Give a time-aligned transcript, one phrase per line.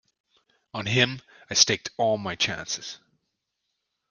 [0.73, 1.21] On him
[1.51, 2.97] I staked all my chances.